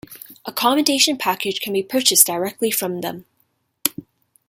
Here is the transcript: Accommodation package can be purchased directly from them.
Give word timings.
Accommodation 0.45 1.15
package 1.15 1.61
can 1.61 1.73
be 1.73 1.83
purchased 1.83 2.25
directly 2.25 2.71
from 2.71 3.01
them. 3.01 3.25